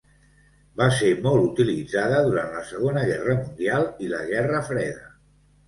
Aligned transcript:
Va 0.79 0.87
ser 0.99 1.11
molt 1.25 1.45
utilitzada 1.49 2.23
durant 2.29 2.51
la 2.57 2.65
Segona 2.71 3.05
Guerra 3.13 3.37
Mundial 3.45 3.89
i 4.09 4.13
la 4.17 4.25
Guerra 4.33 4.67
Freda. 4.75 5.17